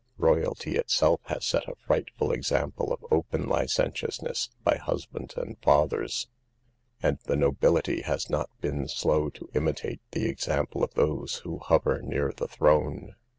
Royalty 0.17 0.77
itself 0.77 1.21
has 1.27 1.45
set 1.45 1.67
a 1.67 1.75
frightful 1.75 2.31
example 2.31 2.91
of 2.91 3.05
open 3.11 3.47
licentiousness 3.47 4.49
by 4.63 4.77
husbands 4.77 5.35
and 5.35 5.59
fathers; 5.61 6.27
and 7.03 7.19
the 7.25 7.35
nobility 7.35 8.01
has 8.01 8.27
not 8.27 8.49
been 8.61 8.87
slow 8.87 9.29
to 9.29 9.47
imitate 9.53 10.01
the 10.09 10.27
example 10.27 10.83
of 10.83 10.91
those 10.95 11.35
who 11.43 11.59
hover 11.59 12.01
near 12.01 12.31
the 12.35 12.47
throne. 12.47 13.13